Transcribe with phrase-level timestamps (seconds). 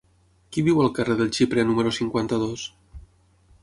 [0.55, 2.69] Qui viu al carrer del Xiprer número cinquanta-dos?